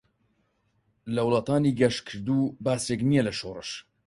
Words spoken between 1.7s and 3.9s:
گەشکردو باسێك نییە لە شۆرش.